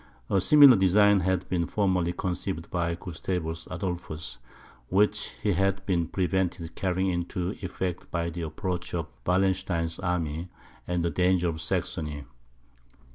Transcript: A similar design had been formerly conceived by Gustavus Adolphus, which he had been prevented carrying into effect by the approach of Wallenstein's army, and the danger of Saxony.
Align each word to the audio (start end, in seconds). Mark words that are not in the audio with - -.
A 0.31 0.41
similar 0.41 0.77
design 0.77 1.19
had 1.19 1.47
been 1.47 1.67
formerly 1.67 2.11
conceived 2.11 2.71
by 2.71 2.95
Gustavus 2.95 3.67
Adolphus, 3.69 4.39
which 4.89 5.35
he 5.43 5.53
had 5.53 5.85
been 5.85 6.07
prevented 6.07 6.73
carrying 6.73 7.09
into 7.09 7.51
effect 7.61 8.09
by 8.09 8.31
the 8.31 8.41
approach 8.41 8.95
of 8.95 9.05
Wallenstein's 9.27 9.99
army, 9.99 10.49
and 10.87 11.05
the 11.05 11.11
danger 11.11 11.49
of 11.49 11.61
Saxony. 11.61 12.23